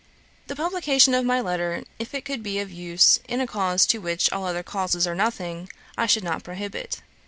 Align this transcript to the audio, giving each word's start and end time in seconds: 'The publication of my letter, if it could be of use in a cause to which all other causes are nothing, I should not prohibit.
'The 0.47 0.55
publication 0.55 1.13
of 1.13 1.23
my 1.23 1.39
letter, 1.39 1.83
if 1.99 2.15
it 2.15 2.25
could 2.25 2.41
be 2.41 2.57
of 2.57 2.71
use 2.71 3.19
in 3.27 3.39
a 3.39 3.45
cause 3.45 3.85
to 3.85 3.99
which 4.01 4.31
all 4.31 4.45
other 4.47 4.63
causes 4.63 5.05
are 5.05 5.13
nothing, 5.13 5.69
I 5.95 6.07
should 6.07 6.23
not 6.23 6.43
prohibit. 6.43 7.03